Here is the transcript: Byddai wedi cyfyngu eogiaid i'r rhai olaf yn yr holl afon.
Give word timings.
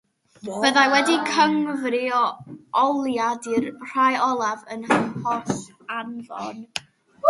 Byddai 0.61 0.85
wedi 0.93 1.17
cyfyngu 1.27 1.75
eogiaid 1.91 3.53
i'r 3.59 3.71
rhai 3.93 4.09
olaf 4.33 4.69
yn 4.77 4.91
yr 4.93 5.09
holl 5.27 5.57
afon. 6.01 6.71